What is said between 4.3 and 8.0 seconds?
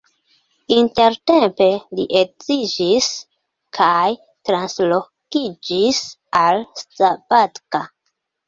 translokiĝis al Szabadka.